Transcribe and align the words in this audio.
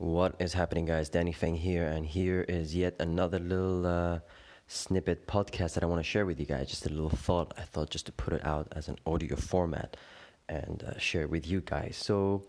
What 0.00 0.36
is 0.38 0.54
happening, 0.54 0.86
guys? 0.86 1.10
Danny 1.10 1.30
Feng 1.30 1.56
here, 1.56 1.86
and 1.86 2.06
here 2.06 2.40
is 2.48 2.74
yet 2.74 2.96
another 3.00 3.38
little 3.38 3.84
uh, 3.84 4.20
snippet 4.66 5.26
podcast 5.26 5.74
that 5.74 5.82
I 5.82 5.86
want 5.86 5.98
to 5.98 6.10
share 6.10 6.24
with 6.24 6.40
you 6.40 6.46
guys. 6.46 6.70
Just 6.70 6.86
a 6.86 6.88
little 6.88 7.10
thought. 7.10 7.52
I 7.58 7.64
thought 7.64 7.90
just 7.90 8.06
to 8.06 8.12
put 8.12 8.32
it 8.32 8.42
out 8.42 8.66
as 8.74 8.88
an 8.88 8.96
audio 9.04 9.36
format 9.36 9.98
and 10.48 10.82
uh, 10.84 10.98
share 10.98 11.28
with 11.28 11.46
you 11.46 11.60
guys. 11.60 11.98
So, 12.02 12.44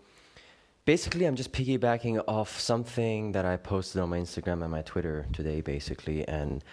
basically, 0.86 1.26
I'm 1.26 1.36
just 1.36 1.52
piggybacking 1.52 2.24
off 2.26 2.58
something 2.58 3.32
that 3.32 3.44
I 3.44 3.58
posted 3.58 4.00
on 4.00 4.08
my 4.08 4.18
Instagram 4.18 4.62
and 4.62 4.70
my 4.70 4.80
Twitter 4.80 5.26
today, 5.34 5.60
basically. 5.60 6.26
And 6.26 6.64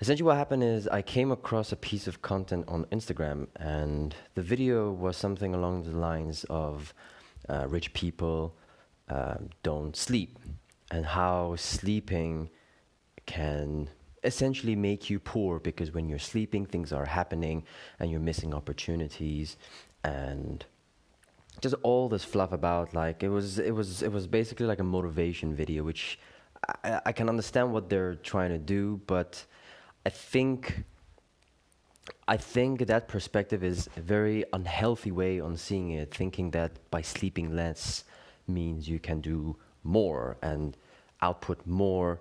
essentially, 0.00 0.24
what 0.24 0.38
happened 0.38 0.64
is 0.64 0.88
I 0.88 1.02
came 1.02 1.32
across 1.32 1.70
a 1.70 1.76
piece 1.76 2.06
of 2.06 2.22
content 2.22 2.64
on 2.66 2.86
Instagram, 2.86 3.48
and 3.56 4.14
the 4.36 4.42
video 4.42 4.90
was 4.90 5.18
something 5.18 5.54
along 5.54 5.82
the 5.82 5.98
lines 5.98 6.44
of 6.44 6.94
uh, 7.46 7.66
rich 7.68 7.92
people 7.92 8.56
um, 9.08 9.50
don't 9.62 9.96
sleep 9.96 10.38
and 10.90 11.04
how 11.04 11.56
sleeping 11.56 12.50
can 13.26 13.88
essentially 14.22 14.74
make 14.74 15.10
you 15.10 15.18
poor 15.18 15.60
because 15.60 15.92
when 15.92 16.08
you're 16.08 16.18
sleeping 16.18 16.64
things 16.64 16.92
are 16.92 17.04
happening 17.04 17.64
and 17.98 18.10
you're 18.10 18.20
missing 18.20 18.54
opportunities 18.54 19.56
and 20.02 20.64
just 21.60 21.74
all 21.82 22.08
this 22.08 22.24
fluff 22.24 22.52
about 22.52 22.94
like 22.94 23.22
it 23.22 23.28
was 23.28 23.58
it 23.58 23.72
was 23.72 24.02
it 24.02 24.10
was 24.10 24.26
basically 24.26 24.66
like 24.66 24.80
a 24.80 24.84
motivation 24.84 25.54
video 25.54 25.82
which 25.82 26.18
I, 26.82 27.00
I 27.06 27.12
can 27.12 27.28
understand 27.28 27.72
what 27.72 27.90
they're 27.90 28.16
trying 28.16 28.50
to 28.50 28.58
do 28.58 29.00
but 29.06 29.44
i 30.06 30.10
think 30.10 30.84
I 32.28 32.36
think 32.36 32.86
that 32.86 33.08
perspective 33.08 33.64
is 33.64 33.88
a 33.96 34.00
very 34.00 34.44
unhealthy 34.52 35.10
way 35.10 35.40
on 35.40 35.56
seeing 35.56 35.90
it, 35.90 36.14
thinking 36.14 36.50
that 36.50 36.72
by 36.90 37.00
sleeping 37.00 37.54
less 37.54 38.04
means 38.46 38.88
you 38.88 38.98
can 38.98 39.20
do 39.20 39.56
more 39.82 40.36
and 40.42 40.76
output 41.20 41.66
more 41.66 42.20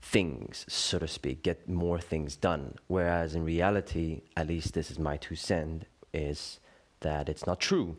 things, 0.00 0.64
so 0.68 0.98
to 0.98 1.06
speak, 1.06 1.42
get 1.42 1.68
more 1.68 2.00
things 2.00 2.36
done. 2.36 2.74
Whereas 2.88 3.34
in 3.34 3.44
reality, 3.44 4.22
at 4.36 4.48
least 4.48 4.74
this 4.74 4.90
is 4.90 4.98
my 4.98 5.16
two 5.16 5.36
cents, 5.36 5.86
is 6.12 6.60
that 7.00 7.28
it's 7.28 7.46
not 7.46 7.60
true. 7.60 7.96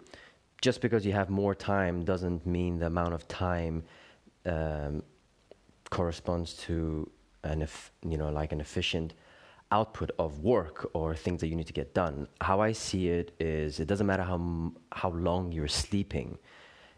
Just 0.62 0.82
because 0.82 1.06
you 1.06 1.14
have 1.14 1.30
more 1.30 1.56
time 1.56 2.04
doesn't 2.04 2.46
mean 2.46 2.80
the 2.80 2.88
amount 2.88 3.14
of 3.14 3.28
time 3.28 3.84
um, 4.46 5.04
corresponds 5.90 6.54
to 6.54 7.10
an, 7.44 7.68
you 8.08 8.18
know, 8.18 8.30
like 8.30 8.52
an 8.52 8.62
efficient 8.62 9.14
output 9.72 10.12
of 10.20 10.40
work 10.40 10.90
or 10.94 11.16
things 11.16 11.42
that 11.42 11.48
you 11.48 11.56
need 11.56 11.68
to 11.68 11.74
get 11.74 11.94
done. 11.94 12.28
How 12.42 12.62
I 12.62 12.72
see 12.74 13.10
it 13.10 13.34
is, 13.40 13.80
it 13.80 13.88
doesn't 13.88 14.06
matter 14.06 14.24
how 14.24 14.72
how 14.92 15.10
long 15.10 15.52
you're 15.52 15.68
sleeping 15.68 16.38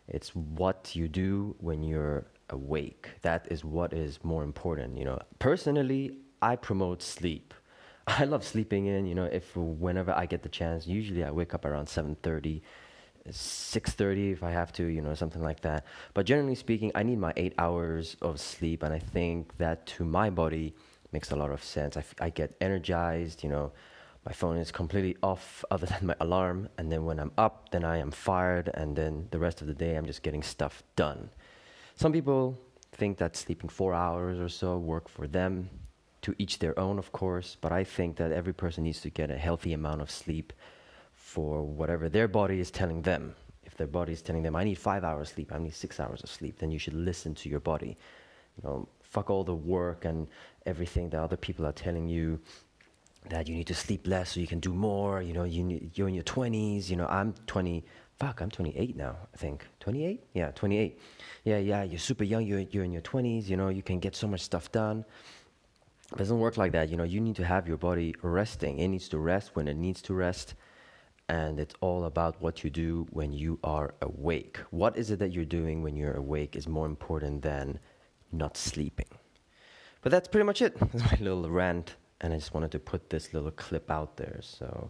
it's 0.07 0.35
what 0.35 0.95
you 0.95 1.07
do 1.07 1.55
when 1.59 1.83
you're 1.83 2.25
awake. 2.49 3.09
That 3.21 3.47
is 3.49 3.63
what 3.63 3.93
is 3.93 4.19
more 4.23 4.43
important. 4.43 4.97
You 4.97 5.05
know, 5.05 5.19
personally, 5.39 6.17
I 6.41 6.55
promote 6.55 7.01
sleep. 7.01 7.53
I 8.07 8.25
love 8.25 8.43
sleeping 8.43 8.85
in. 8.85 9.05
You 9.05 9.15
know, 9.15 9.25
if 9.25 9.55
whenever 9.55 10.11
I 10.11 10.25
get 10.25 10.43
the 10.43 10.49
chance, 10.49 10.85
usually 10.87 11.23
I 11.23 11.31
wake 11.31 11.53
up 11.53 11.65
around 11.65 11.87
seven 11.89 12.15
thirty. 12.21 12.61
6:30 13.27 14.33
if 14.33 14.43
I 14.43 14.51
have 14.51 14.71
to, 14.73 14.85
you 14.85 15.01
know, 15.01 15.15
something 15.15 15.41
like 15.41 15.61
that. 15.61 15.85
But 16.13 16.27
generally 16.27 16.53
speaking, 16.53 16.91
I 16.93 17.01
need 17.01 17.17
my 17.17 17.33
8 17.35 17.55
hours 17.57 18.17
of 18.21 18.39
sleep 18.39 18.83
and 18.83 18.93
I 18.93 18.99
think 18.99 19.57
that 19.57 19.87
to 19.97 20.05
my 20.05 20.29
body 20.29 20.75
makes 21.11 21.31
a 21.31 21.35
lot 21.35 21.51
of 21.51 21.63
sense. 21.63 21.97
I, 21.97 22.01
f- 22.01 22.13
I 22.21 22.29
get 22.29 22.55
energized, 22.61 23.43
you 23.43 23.49
know, 23.49 23.71
my 24.25 24.31
phone 24.31 24.57
is 24.57 24.71
completely 24.71 25.15
off 25.21 25.63
other 25.69 25.85
than 25.93 26.07
my 26.07 26.15
alarm 26.19 26.69
and 26.77 26.91
then 26.91 27.05
when 27.05 27.19
i'm 27.19 27.31
up 27.37 27.69
then 27.71 27.83
i 27.83 27.97
am 27.97 28.11
fired 28.11 28.69
and 28.73 28.95
then 28.95 29.27
the 29.31 29.39
rest 29.39 29.61
of 29.61 29.67
the 29.67 29.73
day 29.73 29.95
i'm 29.95 30.05
just 30.05 30.23
getting 30.23 30.43
stuff 30.43 30.83
done. 30.95 31.29
Some 31.97 32.11
people 32.11 32.59
think 32.91 33.17
that 33.19 33.37
sleeping 33.37 33.69
four 33.69 33.93
hours 33.93 34.37
or 34.39 34.49
so 34.49 34.77
work 34.77 35.07
for 35.07 35.27
them 35.27 35.69
to 36.21 36.35
each 36.37 36.59
their 36.59 36.77
own 36.79 36.97
of 36.97 37.11
course 37.11 37.55
but 37.61 37.71
i 37.71 37.83
think 37.83 38.17
that 38.17 38.31
every 38.31 38.53
person 38.53 38.83
needs 38.83 39.01
to 39.01 39.09
get 39.09 39.29
a 39.29 39.37
healthy 39.37 39.73
amount 39.73 40.01
of 40.01 40.09
sleep 40.09 40.51
for 41.13 41.63
whatever 41.63 42.09
their 42.09 42.27
body 42.27 42.59
is 42.59 42.69
telling 42.71 43.01
them. 43.01 43.35
If 43.63 43.75
their 43.77 43.87
body 43.87 44.13
is 44.13 44.21
telling 44.21 44.43
them 44.43 44.55
i 44.55 44.63
need 44.63 44.77
five 44.77 45.03
hours 45.03 45.29
sleep 45.29 45.51
i 45.53 45.59
need 45.59 45.73
six 45.73 45.99
hours 45.99 46.21
of 46.23 46.29
sleep 46.29 46.59
then 46.59 46.71
you 46.71 46.79
should 46.79 46.93
listen 46.93 47.35
to 47.35 47.49
your 47.49 47.59
body. 47.59 47.97
You 48.57 48.63
know 48.63 48.87
fuck 49.03 49.29
all 49.29 49.43
the 49.43 49.55
work 49.55 50.03
and 50.03 50.27
everything 50.65 51.09
that 51.11 51.21
other 51.21 51.37
people 51.37 51.65
are 51.65 51.71
telling 51.71 52.09
you 52.09 52.39
that 53.29 53.47
you 53.47 53.55
need 53.55 53.67
to 53.67 53.75
sleep 53.75 54.07
less 54.07 54.31
so 54.31 54.39
you 54.39 54.47
can 54.47 54.59
do 54.59 54.73
more. 54.73 55.21
You 55.21 55.33
know, 55.33 55.43
you, 55.43 55.89
you're 55.93 56.07
in 56.07 56.13
your 56.13 56.23
20s. 56.23 56.89
You 56.89 56.95
know, 56.95 57.07
I'm 57.07 57.33
20. 57.47 57.83
Fuck, 58.19 58.41
I'm 58.41 58.49
28 58.49 58.95
now, 58.95 59.17
I 59.33 59.37
think. 59.37 59.65
28? 59.79 60.23
Yeah, 60.33 60.51
28. 60.51 60.99
Yeah, 61.43 61.57
yeah, 61.57 61.83
you're 61.83 61.99
super 61.99 62.23
young. 62.23 62.45
You're, 62.45 62.59
you're 62.59 62.83
in 62.83 62.91
your 62.91 63.01
20s. 63.01 63.47
You 63.47 63.57
know, 63.57 63.69
you 63.69 63.81
can 63.81 63.99
get 63.99 64.15
so 64.15 64.27
much 64.27 64.41
stuff 64.41 64.71
done. 64.71 65.03
It 66.11 66.17
doesn't 66.17 66.39
work 66.39 66.57
like 66.57 66.71
that. 66.73 66.89
You 66.89 66.97
know, 66.97 67.03
you 67.03 67.19
need 67.19 67.35
to 67.37 67.45
have 67.45 67.67
your 67.67 67.77
body 67.77 68.15
resting. 68.21 68.79
It 68.79 68.87
needs 68.87 69.09
to 69.09 69.17
rest 69.17 69.55
when 69.55 69.67
it 69.67 69.75
needs 69.75 70.01
to 70.03 70.13
rest. 70.13 70.53
And 71.27 71.59
it's 71.59 71.73
all 71.81 72.05
about 72.05 72.39
what 72.41 72.63
you 72.63 72.69
do 72.69 73.07
when 73.09 73.33
you 73.33 73.59
are 73.63 73.95
awake. 74.01 74.59
What 74.69 74.95
is 74.95 75.09
it 75.09 75.19
that 75.19 75.31
you're 75.31 75.43
doing 75.43 75.81
when 75.81 75.95
you're 75.95 76.13
awake 76.13 76.55
is 76.55 76.67
more 76.67 76.85
important 76.85 77.41
than 77.41 77.79
not 78.31 78.57
sleeping. 78.57 79.07
But 80.01 80.11
that's 80.11 80.27
pretty 80.27 80.45
much 80.45 80.61
it. 80.61 80.77
That's 80.93 81.11
my 81.11 81.17
little 81.19 81.49
rant 81.49 81.95
and 82.25 82.33
I 82.33 82.37
just 82.37 82.55
wanted 82.55 82.71
to 82.71 82.79
put 82.79 83.11
this 83.11 83.33
little 83.33 83.51
clip 83.51 83.91
out 83.91 84.17
there. 84.17 84.39
So 84.41 84.89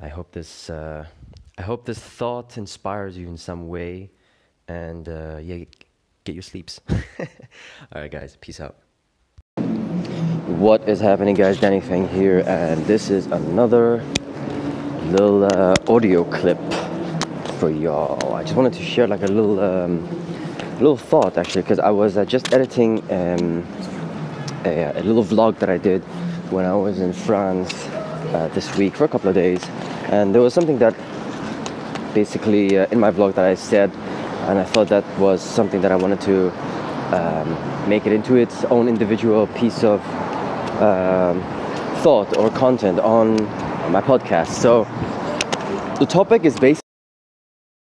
I 0.00 0.08
hope 0.08 0.32
this 0.32 0.70
uh, 0.70 1.04
I 1.58 1.62
hope 1.62 1.84
this 1.84 1.98
thought 1.98 2.56
inspires 2.56 3.16
you 3.18 3.28
in 3.28 3.36
some 3.36 3.68
way, 3.68 4.10
and 4.66 5.06
uh, 5.06 5.38
yeah, 5.42 5.64
get 6.24 6.34
your 6.34 6.42
sleeps. 6.42 6.80
All 7.20 7.26
right, 8.00 8.10
guys, 8.10 8.38
peace 8.40 8.58
out. 8.58 8.76
What 10.46 10.88
is 10.88 10.98
happening, 10.98 11.34
guys? 11.34 11.60
Danny 11.60 11.80
Fang 11.80 12.08
here, 12.08 12.42
and 12.46 12.84
this 12.86 13.10
is 13.10 13.26
another 13.26 14.02
little 15.12 15.44
uh, 15.44 15.74
audio 15.88 16.24
clip 16.24 16.58
for 17.58 17.68
y'all. 17.68 18.34
I 18.34 18.42
just 18.42 18.56
wanted 18.56 18.72
to 18.72 18.82
share 18.82 19.06
like 19.06 19.22
a 19.22 19.26
little 19.26 19.60
um, 19.60 20.08
little 20.78 20.96
thought 20.96 21.36
actually, 21.36 21.62
because 21.62 21.78
I 21.78 21.90
was 21.90 22.16
uh, 22.16 22.24
just 22.24 22.54
editing. 22.54 22.98
Um, 23.12 23.66
a, 24.64 24.92
a, 24.98 25.02
little 25.02 25.24
vlog 25.24 25.58
that 25.58 25.70
I 25.70 25.78
did 25.78 26.02
when 26.50 26.64
I 26.64 26.74
was 26.74 27.00
in 27.00 27.12
France 27.12 27.72
uh, 28.34 28.50
this 28.54 28.76
week 28.76 28.96
for 28.96 29.04
a 29.04 29.08
couple 29.08 29.28
of 29.28 29.34
days, 29.34 29.64
and 30.10 30.34
there 30.34 30.42
was 30.42 30.54
something 30.54 30.78
that 30.78 30.94
basically 32.14 32.78
uh, 32.78 32.86
in 32.90 33.00
my 33.00 33.10
vlog 33.10 33.34
that 33.34 33.44
I 33.44 33.54
said, 33.54 33.90
and 34.48 34.58
I 34.58 34.64
thought 34.64 34.88
that 34.88 35.04
was 35.18 35.40
something 35.40 35.80
that 35.82 35.92
I 35.92 35.96
wanted 35.96 36.20
to 36.22 36.50
um, 37.14 37.88
make 37.88 38.06
it 38.06 38.12
into 38.12 38.36
its 38.36 38.64
own 38.66 38.88
individual 38.88 39.46
piece 39.48 39.82
of 39.84 40.00
um, 40.80 41.42
thought 42.02 42.36
or 42.36 42.50
content 42.50 42.98
on 43.00 43.36
my 43.92 44.00
podcast. 44.00 44.48
So 44.48 44.84
the 45.98 46.06
topic 46.06 46.44
is 46.44 46.58
basically 46.58 46.80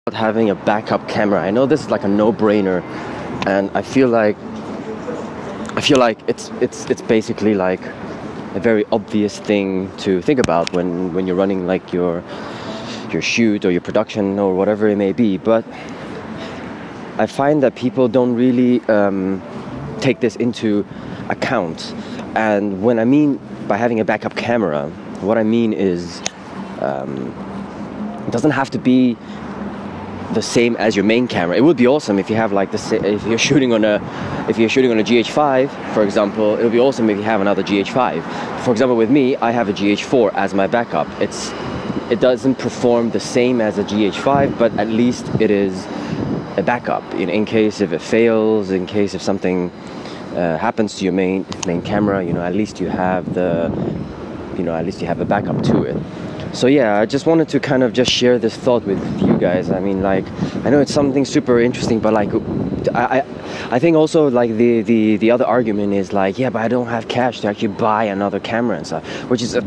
about 0.06 0.18
having 0.18 0.50
a 0.50 0.56
backup 0.56 1.08
camera. 1.08 1.42
I 1.42 1.52
know 1.52 1.66
this 1.66 1.82
is 1.82 1.90
like 1.90 2.04
a 2.04 2.08
no-brainer, 2.08 2.82
and 3.46 3.70
I 3.76 3.82
feel 3.82 4.08
like 4.08 4.38
I 5.78 5.82
feel 5.82 6.00
like 6.00 6.18
it's 6.28 6.50
it's 6.60 6.90
it's 6.90 7.04
basically 7.04 7.54
like 7.54 7.82
a 8.56 8.60
very 8.60 8.84
obvious 8.92 9.38
thing 9.38 9.96
to 9.98 10.24
think 10.24 10.40
about 10.40 10.74
when 10.74 11.14
when 11.14 11.28
you're 11.28 11.36
running 11.36 11.68
like 11.68 11.94
your 11.94 12.24
your 13.12 13.22
shoot 13.22 13.64
or 13.64 13.70
your 13.70 13.82
production 13.82 14.40
or 14.40 14.56
whatever 14.56 14.88
it 14.88 14.96
may 14.96 15.14
be. 15.14 15.38
But 15.38 15.64
I 17.20 17.28
find 17.28 17.62
that 17.62 17.76
people 17.76 18.08
don't 18.08 18.34
really 18.34 18.82
um, 18.90 19.40
take 20.02 20.20
this 20.20 20.36
into 20.38 20.84
account. 21.30 21.94
And 22.34 22.82
when 22.82 22.98
I 22.98 23.06
mean 23.06 23.40
by 23.68 23.78
having 23.78 24.00
a 24.00 24.04
backup 24.04 24.36
camera, 24.36 24.90
what 25.22 25.38
I 25.38 25.44
mean 25.44 25.74
is 25.74 26.24
um, 26.82 27.14
it 28.28 28.32
doesn't 28.32 28.56
have 28.58 28.72
to 28.72 28.80
be 28.80 29.16
the 30.34 30.42
same 30.42 30.76
as 30.76 30.96
your 30.96 31.06
main 31.06 31.28
camera. 31.28 31.56
It 31.56 31.62
would 31.62 31.78
be 31.78 31.88
awesome 31.88 32.20
if 32.20 32.30
you 32.30 32.36
have 32.36 32.52
like 32.52 32.72
the 32.72 33.00
if 33.14 33.26
you're 33.26 33.38
shooting 33.38 33.74
on 33.74 33.86
a 33.86 33.96
if 34.50 34.58
you're 34.58 34.70
shooting 34.70 34.92
on 34.92 35.00
a 35.00 35.04
GH5, 35.04 35.94
for 35.94 36.04
example. 36.04 36.56
It 36.58 36.64
would 36.64 36.72
be 36.72 36.80
awesome 36.80 37.10
if 37.10 37.18
you 37.18 37.24
have 37.24 37.42
another 37.42 37.64
GH5. 37.64 38.64
For 38.64 38.72
example, 38.72 38.98
with 38.98 39.10
me, 39.10 39.36
I 39.38 39.52
have 39.52 39.70
a 39.70 39.74
GH4 39.74 40.34
as 40.34 40.54
my 40.54 40.68
backup. 40.68 41.08
It's 41.22 41.52
it 42.12 42.20
doesn't 42.20 42.56
perform 42.56 43.12
the 43.12 43.20
same 43.20 43.62
as 43.62 43.78
a 43.78 43.84
GH5, 43.84 44.58
but 44.58 44.72
at 44.78 44.88
least 44.88 45.28
it 45.42 45.52
is 45.52 45.86
a 46.58 46.64
backup 46.64 47.04
in, 47.14 47.30
in 47.30 47.46
case 47.46 47.82
if 47.82 47.92
it 47.92 48.02
fails, 48.02 48.72
in 48.72 48.86
case 48.86 49.14
if 49.14 49.22
something 49.22 49.70
uh, 50.36 50.58
happens 50.58 50.96
to 50.96 51.04
your 51.04 51.14
main 51.14 51.46
main 51.66 51.82
camera. 51.82 52.24
You 52.24 52.34
know, 52.34 52.44
at 52.44 52.56
least 52.56 52.80
you 52.80 52.90
have 52.90 53.34
the 53.34 53.72
you 54.58 54.64
know 54.64 54.76
at 54.76 54.86
least 54.86 55.02
you 55.02 55.08
have 55.08 55.22
a 55.22 55.26
backup 55.26 55.62
to 55.64 55.84
it 55.84 55.98
so 56.58 56.66
yeah 56.66 57.00
i 57.00 57.06
just 57.06 57.26
wanted 57.26 57.48
to 57.48 57.60
kind 57.60 57.84
of 57.84 57.94
just 57.94 58.12
share 58.12 58.40
this 58.40 58.58
thought 58.58 58.84
with 58.84 59.00
you 59.22 59.38
guys 59.38 59.70
i 59.70 59.80
mean 59.80 60.02
like 60.02 60.26
i 60.66 60.70
know 60.72 60.80
it's 60.80 60.94
something 60.94 61.24
super 61.24 61.60
interesting 61.60 62.00
but 62.00 62.14
like 62.14 62.30
i 62.96 63.24
i, 63.70 63.78
think 63.78 63.96
also 63.96 64.28
like 64.30 64.50
the, 64.58 64.82
the 64.82 65.18
the 65.18 65.30
other 65.30 65.46
argument 65.46 65.94
is 65.94 66.14
like 66.14 66.40
yeah 66.40 66.50
but 66.50 66.62
i 66.62 66.68
don't 66.68 66.88
have 66.88 67.08
cash 67.08 67.42
to 67.42 67.48
actually 67.48 67.68
buy 67.68 68.06
another 68.06 68.40
camera 68.40 68.76
and 68.76 68.88
stuff 68.88 69.04
which 69.30 69.44
is 69.44 69.54
a 69.54 69.62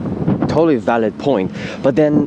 totally 0.49 0.77
valid 0.77 1.17
point 1.19 1.53
but 1.81 1.95
then 1.95 2.27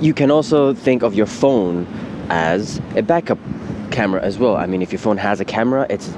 you 0.00 0.14
can 0.14 0.30
also 0.30 0.72
think 0.72 1.02
of 1.02 1.14
your 1.14 1.26
phone 1.26 1.84
as 2.30 2.80
a 2.94 3.02
backup 3.02 3.38
camera 3.90 4.22
as 4.22 4.38
well. 4.38 4.56
I 4.56 4.66
mean, 4.66 4.82
if 4.82 4.92
your 4.92 4.98
phone 5.00 5.16
has 5.16 5.40
a 5.40 5.44
camera, 5.44 5.86
it's 5.90 6.08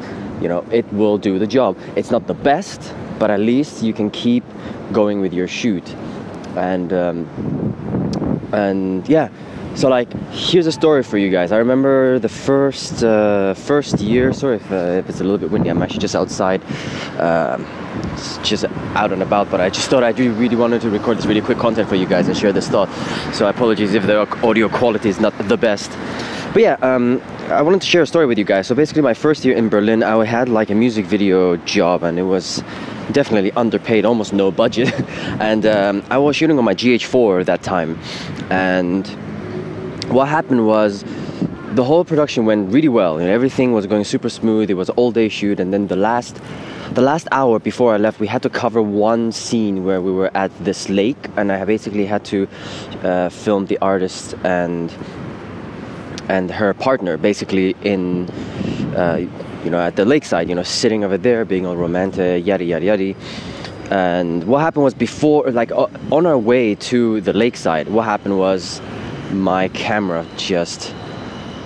you 0.41 0.49
know 0.49 0.65
it 0.71 0.91
will 0.93 1.19
do 1.19 1.39
the 1.39 1.47
job. 1.47 1.79
It's 1.97 2.11
not 2.11 2.27
the 2.27 2.35
best, 2.35 2.95
but 3.19 3.31
at 3.31 3.41
least 3.41 3.83
you 3.83 3.93
can 3.93 4.11
keep 4.11 4.45
going 4.93 5.21
with 5.21 5.33
your 5.33 5.49
shoot. 5.49 5.95
And 6.56 6.93
um, 6.93 8.50
and 8.52 9.08
yeah, 9.08 9.29
so 9.75 9.88
like 9.88 10.12
here's 10.32 10.67
a 10.67 10.73
story 10.73 11.02
for 11.02 11.19
you 11.19 11.31
guys. 11.31 11.52
I 11.52 11.58
remember 11.58 12.19
the 12.19 12.29
first 12.29 13.05
uh, 13.05 13.55
first 13.55 14.00
year. 14.00 14.32
Sorry 14.32 14.56
if, 14.56 14.73
uh, 14.73 15.00
if 15.00 15.08
it's 15.08 15.20
a 15.20 15.25
little 15.25 15.38
bit 15.38 15.50
windy. 15.50 15.69
I'm 15.70 15.82
actually 15.82 16.00
just 16.00 16.17
outside. 16.17 16.62
Um, 17.19 17.67
just 18.43 18.64
out 18.94 19.12
and 19.12 19.23
about, 19.23 19.50
but 19.50 19.61
I 19.61 19.69
just 19.70 19.91
thought 19.91 20.02
I 20.02 20.11
really, 20.11 20.56
wanted 20.56 20.81
to 20.82 20.91
record 20.91 21.19
this 21.19 21.26
really 21.26 21.41
quick 21.41 21.58
content 21.58 21.88
for 21.88 21.97
you 21.97 22.06
guys 22.06 22.29
and 22.29 22.37
share 22.37 22.52
this 22.52 22.69
thought. 22.69 22.88
So 23.35 23.49
apologies 23.49 23.94
if 23.94 24.06
the 24.06 24.20
audio 24.47 24.69
quality 24.69 25.08
is 25.08 25.20
not 25.20 25.37
the 25.49 25.56
best. 25.56 25.91
But 26.52 26.62
yeah, 26.62 26.76
um, 26.82 27.20
I 27.49 27.62
wanted 27.62 27.81
to 27.82 27.87
share 27.87 28.02
a 28.02 28.06
story 28.06 28.26
with 28.26 28.38
you 28.38 28.44
guys. 28.44 28.67
So 28.67 28.75
basically, 28.75 29.02
my 29.02 29.14
first 29.14 29.44
year 29.44 29.56
in 29.56 29.69
Berlin, 29.69 30.02
I 30.02 30.25
had 30.25 30.49
like 30.49 30.70
a 30.70 30.75
music 30.75 31.06
video 31.06 31.56
job, 31.56 32.02
and 32.02 32.19
it 32.19 32.25
was 32.25 32.62
definitely 33.12 33.53
underpaid, 33.53 34.05
almost 34.05 34.33
no 34.33 34.51
budget. 34.51 34.93
and 35.41 35.67
um, 35.67 36.05
I 36.11 36.19
was 36.19 36.37
shooting 36.37 36.59
on 36.59 36.65
my 36.65 36.75
GH4 36.75 37.45
that 37.47 37.62
time, 37.62 37.99
and 38.51 39.07
what 40.11 40.29
happened 40.29 40.67
was 40.67 41.05
the 41.73 41.85
whole 41.85 42.05
production 42.05 42.47
went 42.47 42.73
really 42.73 42.89
well. 42.89 43.21
You 43.21 43.27
know, 43.27 43.33
everything 43.33 43.73
was 43.73 43.87
going 43.87 44.05
super 44.05 44.29
smooth. 44.29 44.71
It 44.71 44.75
was 44.75 44.91
all 44.91 45.12
day 45.12 45.29
shoot, 45.29 45.61
and 45.61 45.73
then 45.73 45.87
the 45.87 45.97
last 45.97 46.41
the 46.93 47.03
last 47.03 47.29
hour 47.31 47.61
before 47.61 47.95
I 47.95 47.99
left, 47.99 48.19
we 48.19 48.27
had 48.27 48.43
to 48.43 48.51
cover 48.51 48.83
one 48.83 49.31
scene 49.31 49.85
where 49.85 50.01
we 50.01 50.11
were 50.11 50.31
at 50.37 50.51
this 50.65 50.89
lake, 50.89 51.29
and 51.37 51.53
I 51.53 51.65
basically 51.65 52.05
had 52.05 52.25
to 52.27 52.49
uh, 53.05 53.29
film 53.29 53.67
the 53.67 53.79
artist 53.79 54.35
and 54.43 54.93
and 56.29 56.51
her 56.51 56.75
partner 56.75 57.17
basically 57.17 57.77
in 57.83 58.29
uh, 58.97 59.21
you 59.65 59.71
know 59.71 59.81
at 59.81 59.97
the 59.97 60.05
lakeside, 60.05 60.49
you 60.49 60.55
know, 60.55 60.62
sitting 60.62 61.05
over 61.05 61.19
there, 61.19 61.45
being 61.45 61.67
all 61.67 61.77
romantic, 61.77 62.47
yada 62.47 62.65
yada 62.65 62.85
yada. 62.85 63.15
And 63.91 64.45
what 64.45 64.61
happened 64.61 64.85
was 64.85 64.95
before, 64.95 65.51
like 65.51 65.73
on 65.73 66.27
our 66.27 66.39
way 66.39 66.77
to 66.77 67.21
the 67.23 67.33
lakeside, 67.33 67.89
what 67.89 68.05
happened 68.05 68.39
was 68.39 68.81
my 69.33 69.69
camera 69.69 70.25
just 70.37 70.95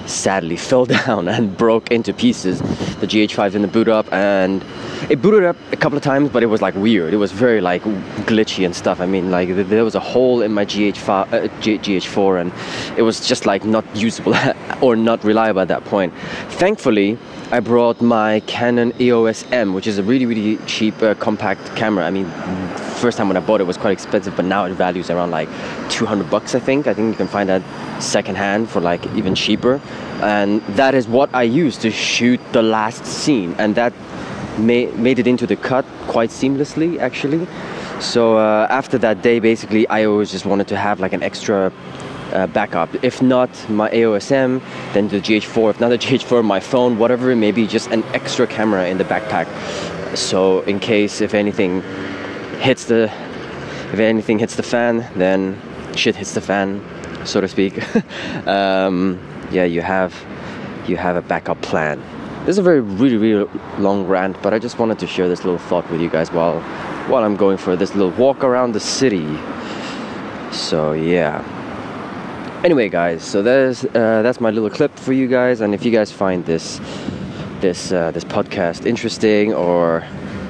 sadly 0.07 0.57
fell 0.69 0.87
down 0.87 1.29
and 1.29 1.57
broke 1.57 1.91
into 1.91 2.13
pieces. 2.13 2.61
The 3.01 3.07
GH5 3.07 3.53
didn't 3.53 3.73
boot 3.73 3.89
up, 3.89 4.11
and 4.13 4.65
it 5.11 5.21
booted 5.21 5.45
up 5.45 5.57
a 5.73 5.77
couple 5.77 5.97
of 5.97 6.03
times, 6.03 6.31
but 6.31 6.43
it 6.43 6.47
was 6.47 6.63
like 6.63 6.75
weird. 6.75 7.13
It 7.13 7.19
was 7.19 7.33
very 7.33 7.61
like 7.61 7.83
glitchy 8.27 8.65
and 8.65 8.75
stuff. 8.75 9.01
I 9.01 9.07
mean, 9.07 9.31
like 9.31 9.49
there 9.69 9.85
was 9.85 9.95
a 9.95 10.01
hole 10.01 10.43
in 10.43 10.53
my 10.53 10.65
GH5, 10.65 11.09
uh, 11.09 11.49
GH4, 11.61 12.41
and 12.41 12.53
it 12.99 13.03
was 13.03 13.27
just 13.27 13.47
like 13.47 13.65
not 13.65 13.85
usable 13.95 14.35
or 14.81 14.97
not 14.97 15.23
reliable 15.25 15.61
at 15.61 15.69
that 15.69 15.85
point. 15.85 16.13
Thankfully, 16.49 17.19
I 17.55 17.61
brought 17.61 18.01
my 18.01 18.41
Canon 18.49 18.93
EOS 19.01 19.45
M, 19.53 19.75
which 19.75 19.87
is 19.87 19.99
a 19.99 20.03
really 20.03 20.27
really 20.27 20.57
cheap 20.67 21.01
uh, 21.01 21.15
compact 21.15 21.65
camera. 21.77 22.05
I 22.05 22.11
mean, 22.11 22.29
first 23.01 23.17
time 23.17 23.29
when 23.29 23.37
I 23.37 23.41
bought 23.49 23.61
it 23.61 23.65
was 23.73 23.77
quite 23.77 23.93
expensive, 23.93 24.35
but 24.35 24.45
now 24.45 24.65
it 24.65 24.73
values 24.73 25.09
around 25.09 25.31
like 25.31 25.49
200 25.89 26.29
bucks. 26.29 26.57
I 26.57 26.59
think. 26.59 26.89
I 26.89 26.95
think 26.95 27.13
you 27.13 27.17
can 27.17 27.29
find 27.29 27.49
that 27.49 27.63
secondhand 28.03 28.69
for 28.71 28.81
like 28.81 29.07
even 29.15 29.37
cheaper, 29.37 29.81
and 30.21 30.63
that 30.75 30.97
is 30.97 31.07
what 31.07 31.33
I 31.33 31.45
used 31.45 31.81
to 31.83 31.93
shoot 31.93 32.41
the 32.51 32.63
last 32.63 33.07
scene, 33.07 33.55
and 33.57 33.77
that 33.77 33.93
made 34.59 34.99
made 34.99 35.21
it 35.21 35.29
into 35.29 35.47
the 35.47 35.55
cut 35.55 35.85
quite 36.09 36.31
seamlessly 36.31 36.99
actually. 36.99 37.47
So 38.01 38.37
uh, 38.37 38.67
after 38.69 38.99
that 38.99 39.23
day, 39.23 39.39
basically, 39.39 39.87
I 39.87 40.07
always 40.07 40.33
just 40.33 40.45
wanted 40.45 40.67
to 40.69 40.77
have 40.77 40.99
like 40.99 41.13
an 41.13 41.23
extra 41.23 41.73
uh, 42.35 42.47
backup. 42.49 42.91
If 43.03 43.23
not 43.23 43.51
my 43.71 43.93
EOS 43.93 44.31
M, 44.31 44.61
then 44.93 45.09
the 45.09 45.21
GH4. 45.21 45.71
If 45.71 45.81
not 45.81 45.89
the 45.89 45.99
GH4, 46.07 46.45
my 46.45 46.61
phone, 46.61 46.99
whatever 46.99 47.31
it 47.31 47.37
may 47.37 47.53
be, 47.53 47.67
just 47.67 47.91
an 47.91 48.03
extra 48.15 48.47
camera 48.47 48.89
in 48.89 48.99
the 48.99 49.05
backpack. 49.05 49.47
So 50.17 50.61
in 50.63 50.81
case 50.81 51.21
if 51.21 51.35
anything 51.35 51.83
hits 52.61 52.85
the 52.85 53.11
if 53.93 54.01
anything 54.01 54.39
hits 54.39 54.57
the 54.57 54.63
fan, 54.63 55.09
then 55.15 55.61
shit 55.95 56.17
hits 56.17 56.35
the 56.35 56.41
fan, 56.41 56.83
so 57.25 57.41
to 57.41 57.49
speak. 57.49 57.79
um, 58.47 59.21
yeah, 59.51 59.65
you 59.65 59.83
have 59.83 60.13
you 60.87 60.97
have 60.97 61.17
a 61.17 61.23
backup 61.23 61.61
plan. 61.63 62.01
This 62.41 62.51
is 62.51 62.59
a 62.59 62.63
very 62.63 62.81
really 62.81 63.17
really 63.17 63.51
long 63.79 64.07
rant, 64.07 64.41
but 64.43 64.53
I 64.53 64.59
just 64.59 64.79
wanted 64.79 64.99
to 64.99 65.07
share 65.07 65.29
this 65.29 65.45
little 65.45 65.59
thought 65.59 65.89
with 65.91 66.01
you 66.01 66.11
guys 66.11 66.31
while 66.31 66.61
while 67.09 67.25
I'm 67.25 67.37
going 67.37 67.59
for 67.59 67.77
this 67.77 67.95
little 67.95 68.13
walk 68.13 68.43
around 68.45 68.73
the 68.73 68.81
city. 68.81 69.27
So 70.53 70.93
yeah. 70.93 71.43
Anyway, 72.65 72.89
guys, 72.89 73.23
so 73.23 73.43
that's 73.43 73.85
uh, 73.85 74.23
that's 74.23 74.41
my 74.41 74.49
little 74.49 74.71
clip 74.71 74.99
for 74.99 75.13
you 75.13 75.29
guys, 75.29 75.61
and 75.61 75.75
if 75.75 75.85
you 75.85 75.91
guys 75.91 76.11
find 76.11 76.47
this 76.47 76.81
this 77.61 77.93
uh, 77.93 78.11
this 78.11 78.25
podcast 78.25 78.87
interesting 78.87 79.53
or 79.53 80.03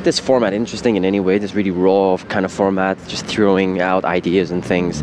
this 0.04 0.20
format 0.20 0.52
interesting 0.52 0.94
in 0.94 1.04
any 1.04 1.18
way, 1.18 1.38
this 1.38 1.56
really 1.56 1.72
raw 1.72 2.16
kind 2.28 2.44
of 2.44 2.52
format, 2.52 2.96
just 3.08 3.26
throwing 3.26 3.80
out 3.80 4.04
ideas 4.04 4.52
and 4.52 4.64
things. 4.64 5.02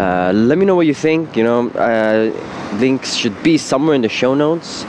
Uh, 0.00 0.32
let 0.34 0.56
me 0.56 0.64
know 0.64 0.74
what 0.74 0.86
you 0.86 0.94
think. 0.94 1.36
You 1.36 1.44
know, 1.44 1.68
uh, 1.72 2.32
links 2.78 3.12
should 3.12 3.42
be 3.42 3.58
somewhere 3.58 3.94
in 3.94 4.00
the 4.00 4.08
show 4.08 4.34
notes. 4.34 4.84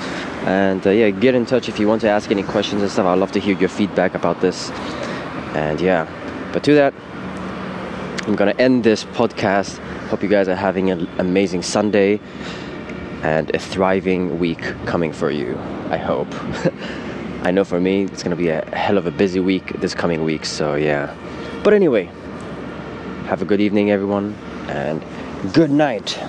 And 0.46 0.88
uh, 0.88 0.92
yeah, 0.92 1.10
get 1.10 1.36
in 1.36 1.46
touch 1.46 1.68
if 1.68 1.80
you 1.80 1.88
want 1.90 2.00
to 2.04 2.10
ask 2.10 2.32
any 2.32 2.44
questions 2.44 2.82
and 2.82 2.90
stuff. 2.90 3.06
I'd 3.06 3.20
love 3.20 3.34
to 3.34 3.42
hear 3.42 3.58
your 3.58 3.68
feedback 3.68 4.16
about 4.16 4.40
this. 4.40 4.72
And 5.54 5.82
yeah, 5.82 6.08
but 6.54 6.64
to 6.64 6.74
that, 6.76 6.94
I'm 8.28 8.36
gonna 8.36 8.56
end 8.60 8.84
this 8.84 9.06
podcast. 9.06 9.78
Hope 10.10 10.22
you 10.22 10.28
guys 10.28 10.50
are 10.50 10.56
having 10.56 10.92
an 10.92 11.08
amazing 11.18 11.62
Sunday 11.62 12.20
and 13.24 13.50
a 13.56 13.58
thriving 13.58 14.38
week 14.38 14.60
coming 14.86 15.14
for 15.14 15.32
you. 15.32 15.58
I 15.90 15.96
hope. 15.96 16.28
I 17.44 17.52
know 17.52 17.64
for 17.64 17.80
me, 17.80 18.04
it's 18.04 18.24
gonna 18.24 18.36
be 18.36 18.50
a 18.50 18.66
hell 18.76 18.98
of 18.98 19.08
a 19.08 19.12
busy 19.12 19.40
week 19.40 19.80
this 19.80 19.96
coming 19.96 20.26
week, 20.26 20.44
so 20.44 20.76
yeah. 20.76 21.16
But 21.64 21.74
anyway, 21.74 22.10
have 23.28 23.42
a 23.42 23.46
good 23.46 23.62
evening, 23.62 23.92
everyone, 23.92 24.36
and 24.68 25.02
good 25.54 25.72
night. 25.72 26.20